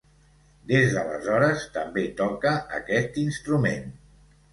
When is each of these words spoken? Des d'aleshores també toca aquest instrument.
Des 0.69 0.93
d'aleshores 0.93 1.65
també 1.75 2.05
toca 2.21 2.53
aquest 2.79 3.21
instrument. 3.25 3.93